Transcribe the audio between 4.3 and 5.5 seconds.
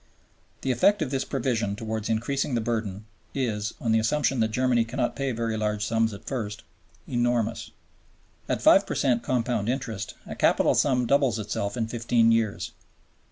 that Germany cannot pay